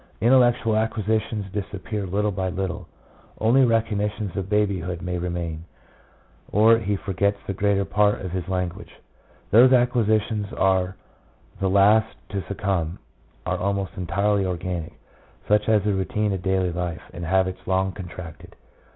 [0.19, 2.87] Intellectual acquisitions disappear little by little.
[3.39, 5.65] Only recollections of baby hood may remain,
[6.51, 8.89] or he forgets the greater part of his language.
[9.51, 10.95] 2 Those acquisitions which are
[11.59, 12.97] the last to succumb
[13.45, 14.93] are almost entirely organic,
[15.47, 18.55] such as the routine of daily life, and habits long contracted.